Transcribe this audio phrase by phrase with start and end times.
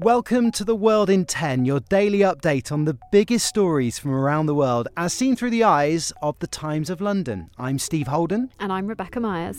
[0.00, 4.46] Welcome to The World in 10, your daily update on the biggest stories from around
[4.46, 7.48] the world as seen through the eyes of the Times of London.
[7.58, 8.50] I'm Steve Holden.
[8.58, 9.56] And I'm Rebecca Myers.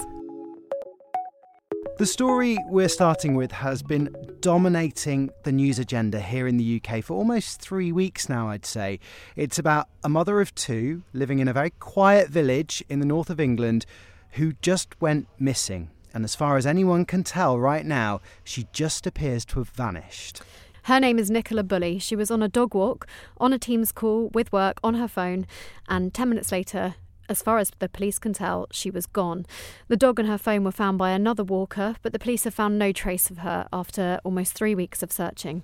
[1.99, 7.01] The story we're starting with has been dominating the news agenda here in the UK
[7.01, 8.99] for almost three weeks now, I'd say.
[9.37, 13.29] It's about a mother of two living in a very quiet village in the north
[13.29, 13.85] of England
[14.31, 15.91] who just went missing.
[16.15, 20.41] And as far as anyone can tell right now, she just appears to have vanished.
[20.83, 21.99] Her name is Nicola Bulley.
[21.99, 23.05] She was on a dog walk,
[23.37, 25.45] on a Teams call with work on her phone,
[25.89, 26.95] and 10 minutes later,
[27.27, 29.45] as far as the police can tell, she was gone.
[29.89, 32.79] The dog and her phone were found by another walker, but the police have found
[32.79, 35.63] no trace of her after almost three weeks of searching.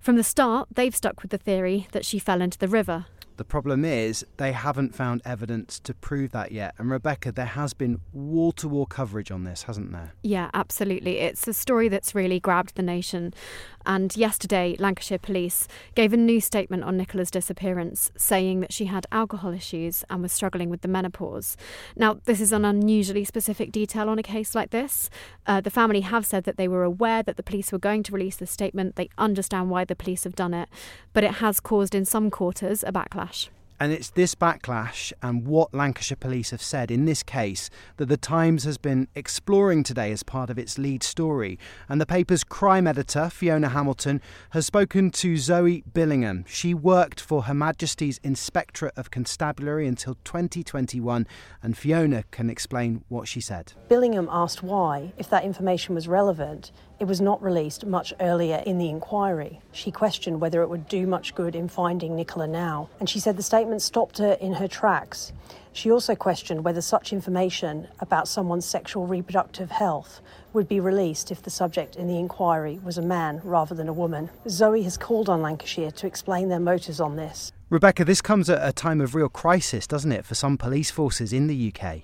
[0.00, 3.04] From the start, they've stuck with the theory that she fell into the river.
[3.42, 6.76] The problem is they haven't found evidence to prove that yet.
[6.78, 10.12] And Rebecca, there has been wall to wall coverage on this, hasn't there?
[10.22, 11.18] Yeah, absolutely.
[11.18, 13.34] It's a story that's really grabbed the nation.
[13.84, 19.06] And yesterday, Lancashire Police gave a new statement on Nicola's disappearance, saying that she had
[19.12, 21.56] alcohol issues and was struggling with the menopause.
[21.96, 25.10] Now, this is an unusually specific detail on a case like this.
[25.46, 28.12] Uh, the family have said that they were aware that the police were going to
[28.12, 28.96] release the statement.
[28.96, 30.68] They understand why the police have done it,
[31.12, 33.48] but it has caused in some quarters a backlash.
[33.82, 38.16] And it's this backlash and what Lancashire Police have said in this case that the
[38.16, 41.58] Times has been exploring today as part of its lead story.
[41.88, 44.20] And the paper's crime editor, Fiona Hamilton,
[44.50, 46.46] has spoken to Zoe Billingham.
[46.46, 51.26] She worked for Her Majesty's Inspectorate of Constabulary until 2021,
[51.60, 53.72] and Fiona can explain what she said.
[53.88, 56.70] Billingham asked why, if that information was relevant,
[57.02, 59.60] it was not released much earlier in the inquiry.
[59.72, 63.36] She questioned whether it would do much good in finding Nicola now, and she said
[63.36, 65.32] the statement stopped her in her tracks.
[65.72, 70.20] She also questioned whether such information about someone's sexual reproductive health
[70.52, 73.92] would be released if the subject in the inquiry was a man rather than a
[73.92, 74.30] woman.
[74.48, 77.50] Zoe has called on Lancashire to explain their motives on this.
[77.68, 81.32] Rebecca, this comes at a time of real crisis, doesn't it, for some police forces
[81.32, 82.02] in the UK?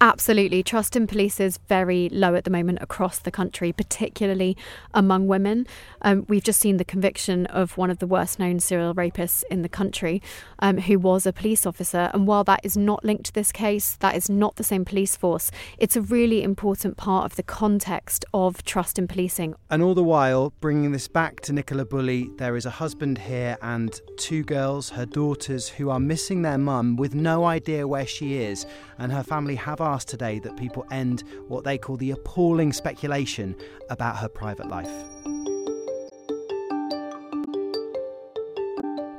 [0.00, 0.62] Absolutely.
[0.62, 4.56] Trust in police is very low at the moment across the country, particularly
[4.92, 5.66] among women.
[6.02, 9.62] Um, we've just seen the conviction of one of the worst known serial rapists in
[9.62, 10.20] the country,
[10.58, 12.10] um, who was a police officer.
[12.12, 15.16] And while that is not linked to this case, that is not the same police
[15.16, 19.54] force, it's a really important part of the context of trust in policing.
[19.70, 23.56] And all the while, bringing this back to Nicola Bulley, there is a husband here
[23.62, 28.42] and two girls, her daughters, who are missing their mum with no idea where she
[28.42, 28.66] is.
[28.98, 33.54] And her family have asked today that people end what they call the appalling speculation
[33.90, 35.33] about her private life.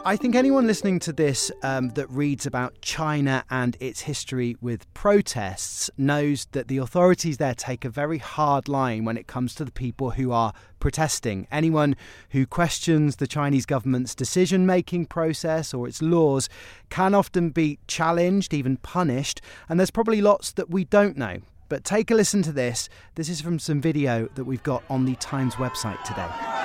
[0.07, 4.85] I think anyone listening to this um, that reads about China and its history with
[4.93, 9.65] protests knows that the authorities there take a very hard line when it comes to
[9.65, 11.47] the people who are protesting.
[11.51, 11.95] Anyone
[12.29, 16.49] who questions the Chinese government's decision making process or its laws
[16.91, 21.37] can often be challenged, even punished, and there's probably lots that we don't know.
[21.67, 22.89] But take a listen to this.
[23.15, 26.64] This is from some video that we've got on the Times website today.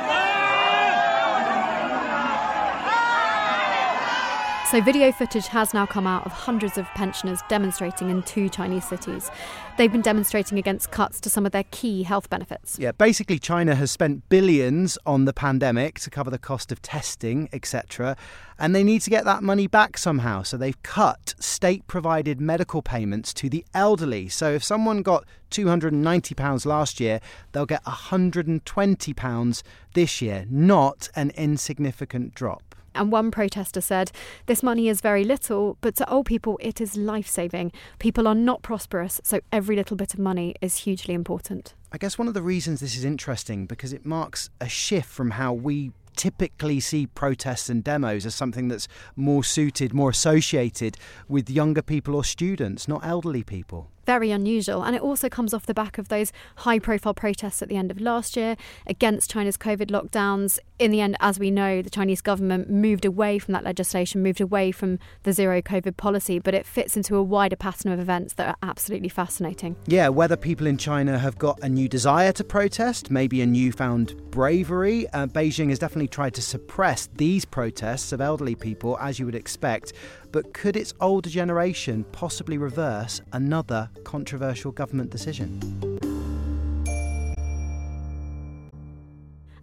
[4.70, 8.84] So, video footage has now come out of hundreds of pensioners demonstrating in two Chinese
[8.84, 9.28] cities.
[9.76, 12.78] They've been demonstrating against cuts to some of their key health benefits.
[12.78, 17.48] Yeah, basically, China has spent billions on the pandemic to cover the cost of testing,
[17.52, 18.16] etc.
[18.60, 20.44] And they need to get that money back somehow.
[20.44, 24.28] So they've cut state provided medical payments to the elderly.
[24.28, 27.18] So if someone got £290 last year,
[27.50, 29.62] they'll get £120
[29.94, 32.76] this year, not an insignificant drop.
[32.94, 34.10] And one protester said,
[34.46, 37.72] This money is very little, but to old people, it is life saving.
[37.98, 41.74] People are not prosperous, so every little bit of money is hugely important.
[41.92, 45.32] I guess one of the reasons this is interesting because it marks a shift from
[45.32, 50.96] how we typically see protests and demos as something that's more suited, more associated
[51.28, 54.82] with younger people or students, not elderly people very unusual.
[54.82, 57.90] And it also comes off the back of those high profile protests at the end
[57.90, 58.56] of last year
[58.86, 60.58] against China's COVID lockdowns.
[60.78, 64.40] In the end, as we know, the Chinese government moved away from that legislation, moved
[64.40, 68.34] away from the zero COVID policy, but it fits into a wider pattern of events
[68.34, 69.76] that are absolutely fascinating.
[69.86, 74.30] Yeah, whether people in China have got a new desire to protest, maybe a newfound
[74.30, 79.26] bravery, uh, Beijing has definitely tried to suppress these protests of elderly people, as you
[79.26, 79.92] would expect.
[80.32, 85.58] But could its older generation possibly reverse another controversial government decision?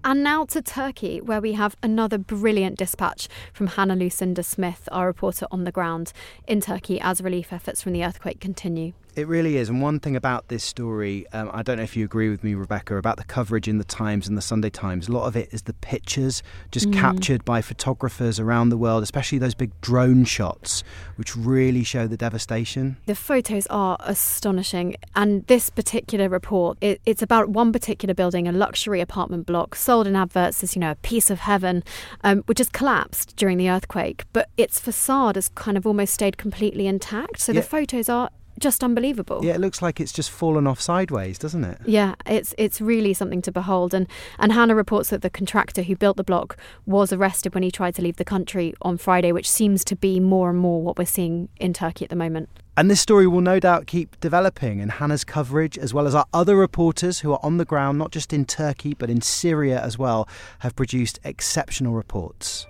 [0.04, 5.06] And now to Turkey, where we have another brilliant dispatch from Hannah Lucinda Smith, our
[5.06, 6.14] reporter on the ground
[6.48, 8.94] in Turkey as relief efforts from the earthquake continue.
[9.18, 9.68] It really is.
[9.68, 12.54] And one thing about this story, um, I don't know if you agree with me,
[12.54, 15.08] Rebecca, about the coverage in the Times and the Sunday Times.
[15.08, 16.94] A lot of it is the pictures just mm.
[16.94, 20.84] captured by photographers around the world, especially those big drone shots,
[21.16, 22.98] which really show the devastation.
[23.08, 24.98] The photos are astonishing.
[25.16, 30.06] And this particular report, it, it's about one particular building, a luxury apartment block, sold
[30.06, 31.84] in adverts as, you know, a piece of heaven,
[32.24, 34.25] um, which has collapsed during the earthquake.
[34.31, 37.40] But its facade has kind of almost stayed completely intact.
[37.40, 37.62] So yeah.
[37.62, 39.44] the photos are just unbelievable.
[39.44, 41.80] Yeah, it looks like it's just fallen off sideways, doesn't it?
[41.86, 43.94] Yeah, it's it's really something to behold.
[43.94, 44.07] And
[44.39, 47.95] and Hannah reports that the contractor who built the block was arrested when he tried
[47.95, 51.06] to leave the country on Friday, which seems to be more and more what we're
[51.06, 52.50] seeing in Turkey at the moment.
[52.75, 56.27] And this story will no doubt keep developing, and Hannah's coverage, as well as our
[56.31, 59.98] other reporters who are on the ground, not just in Turkey but in Syria as
[59.98, 60.27] well,
[60.59, 62.68] have produced exceptional reports.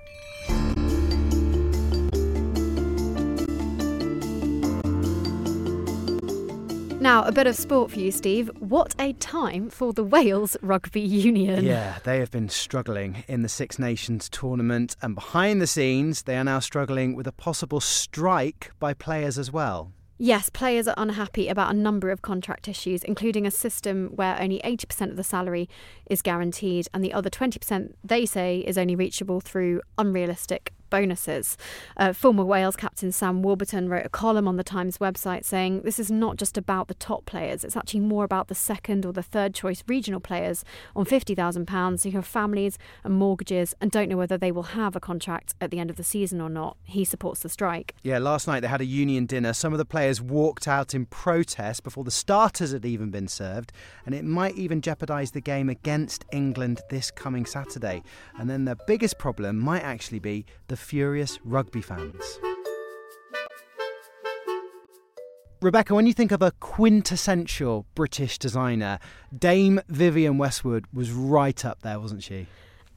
[7.07, 8.51] Now, a bit of sport for you, Steve.
[8.59, 11.63] What a time for the Wales Rugby Union.
[11.63, 16.35] Yeah, they have been struggling in the Six Nations tournament, and behind the scenes, they
[16.35, 19.93] are now struggling with a possible strike by players as well.
[20.17, 24.59] Yes, players are unhappy about a number of contract issues, including a system where only
[24.65, 25.69] 80% of the salary
[26.09, 31.57] is guaranteed, and the other 20% they say is only reachable through unrealistic bonuses.
[31.95, 35.99] Uh, former Wales captain Sam Warburton wrote a column on the Times website saying this
[35.99, 39.23] is not just about the top players, it's actually more about the second or the
[39.23, 40.63] third choice regional players
[40.95, 44.99] on £50,000 who have families and mortgages and don't know whether they will have a
[44.99, 46.77] contract at the end of the season or not.
[46.83, 47.95] He supports the strike.
[48.03, 49.53] Yeah, last night they had a union dinner.
[49.53, 53.71] Some of the players walked out in protest before the starters had even been served,
[54.05, 58.03] and it might even jeopardise the game against England this coming Saturday.
[58.37, 62.39] And then the biggest problem might actually be the furious rugby fans.
[65.59, 68.99] Rebecca, when you think of a quintessential British designer,
[69.35, 72.45] Dame Vivienne Westwood was right up there, wasn't she?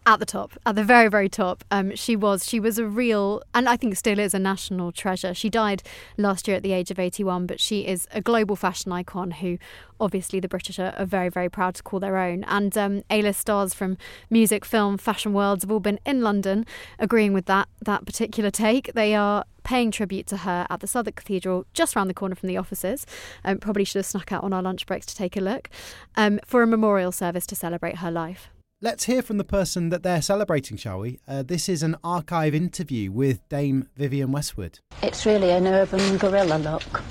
[0.06, 1.62] At the top, at the very, very top.
[1.70, 2.46] Um, she was.
[2.46, 5.34] She was a real, and I think still is a national treasure.
[5.34, 5.82] She died
[6.16, 9.58] last year at the age of 81, but she is a global fashion icon who,
[10.00, 12.44] obviously, the British are, are very, very proud to call their own.
[12.44, 13.98] And um, A-list stars from
[14.30, 16.64] music, film, fashion worlds have all been in London,
[16.98, 18.92] agreeing with that that particular take.
[18.94, 22.48] They are paying tribute to her at the Southwark Cathedral, just round the corner from
[22.48, 23.06] the offices.
[23.44, 25.68] Um, probably should have snuck out on our lunch breaks to take a look
[26.16, 28.48] um, for a memorial service to celebrate her life.
[28.82, 31.20] Let's hear from the person that they're celebrating, shall we?
[31.28, 34.78] Uh, this is an archive interview with Dame Vivienne Westwood.
[35.02, 37.02] It's really an urban guerrilla look,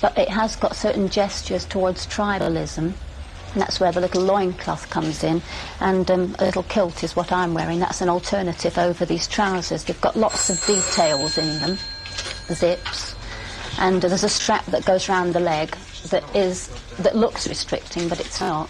[0.00, 2.92] but it has got certain gestures towards tribalism.
[3.52, 5.40] And that's where the little loincloth comes in,
[5.78, 7.78] and um, a little kilt is what I'm wearing.
[7.78, 9.84] That's an alternative over these trousers.
[9.84, 11.78] They've got lots of details in them,
[12.48, 13.14] zips,
[13.78, 15.76] and there's a strap that goes round the leg
[16.08, 16.66] that is
[16.98, 18.68] that looks restricting, but it's not.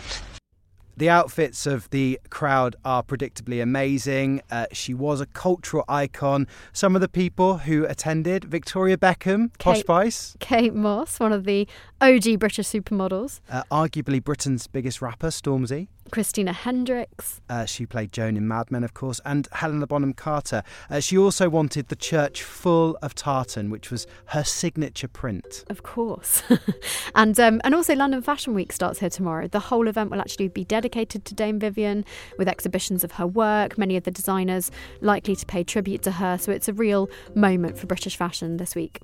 [1.03, 4.41] The outfits of the crowd are predictably amazing.
[4.53, 6.47] Uh, she was a cultural icon.
[6.73, 11.43] Some of the people who attended Victoria Beckham, Kate, Posh Spice, Kate Moss, one of
[11.43, 11.67] the
[12.01, 15.89] OG British supermodels, uh, arguably Britain's biggest rapper, Stormzy.
[16.13, 17.41] Christina Hendricks.
[17.49, 20.63] Uh, she played Joan in Mad Men, of course, and Helena Bonham Carter.
[20.91, 25.65] Uh, she also wanted the church full of tartan, which was her signature print.
[25.71, 26.43] Of course.
[27.15, 29.49] and um, and also London Fashion Week starts here tomorrow.
[29.49, 32.05] The whole event will actually be dedicated to Dame Vivienne
[32.39, 36.37] with exhibitions of her work, many of the designers likely to pay tribute to her.
[36.37, 39.01] So it's a real moment for British fashion this week.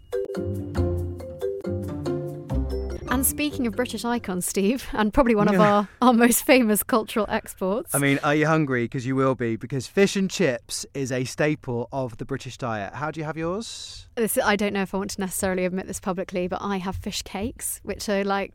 [3.10, 7.24] And speaking of British icons, Steve, and probably one of our, our most famous cultural
[7.28, 7.94] exports.
[7.94, 8.84] I mean, are you hungry?
[8.84, 12.94] Because you will be, because fish and chips is a staple of the British diet.
[12.94, 14.08] How do you have yours?
[14.14, 16.96] this, I don't know if I want to necessarily admit this publicly, but I have
[16.96, 18.52] fish cakes, which are like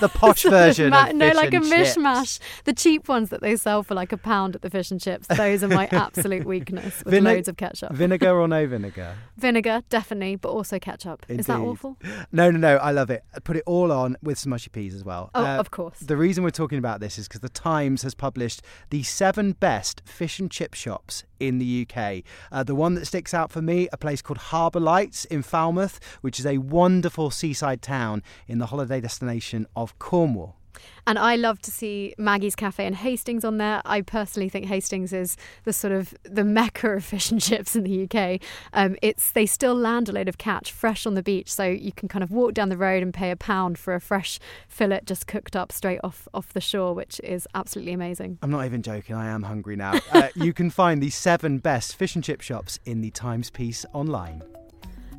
[0.00, 2.38] The posh version ma- of no, fish like a mishmash.
[2.64, 5.26] The cheap ones that they sell for like a pound at the fish and chips.
[5.28, 7.92] Those are my absolute weakness with Vine- loads of ketchup.
[7.92, 9.14] Vinegar or no vinegar?
[9.36, 11.24] Vinegar, definitely, but also ketchup.
[11.28, 11.96] Is that awful?
[12.32, 12.76] No, no, no.
[12.78, 13.22] I love it.
[13.44, 15.30] Put it all on with some mushy peas as well.
[15.34, 15.98] Uh, Oh, of course.
[16.00, 20.02] The reason we're talking about this is because the Times has published the seven best
[20.04, 22.22] fish and chip shops in the UK.
[22.52, 25.98] Uh, the one that sticks out for me, a place called Harbour Lights in Falmouth,
[26.20, 30.57] which is a wonderful seaside town in the holiday destination of Cornwall.
[31.06, 33.82] And I love to see Maggie's Cafe and Hastings on there.
[33.84, 37.84] I personally think Hastings is the sort of the mecca of fish and chips in
[37.84, 38.40] the UK.
[38.72, 41.92] Um, it's they still land a load of catch fresh on the beach, so you
[41.92, 45.00] can kind of walk down the road and pay a pound for a fresh fillet
[45.04, 48.38] just cooked up straight off off the shore, which is absolutely amazing.
[48.42, 50.00] I'm not even joking, I am hungry now.
[50.12, 53.84] Uh, you can find the seven best fish and chip shops in the Times piece
[53.92, 54.42] online.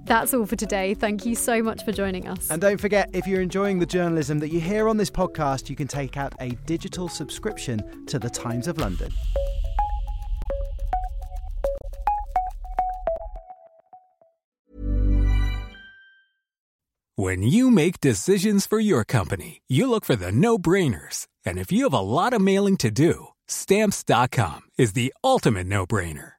[0.05, 0.93] That's all for today.
[0.93, 2.49] Thank you so much for joining us.
[2.49, 5.75] And don't forget, if you're enjoying the journalism that you hear on this podcast, you
[5.75, 9.11] can take out a digital subscription to the Times of London.
[17.15, 21.27] When you make decisions for your company, you look for the no brainers.
[21.45, 25.85] And if you have a lot of mailing to do, stamps.com is the ultimate no
[25.85, 26.38] brainer.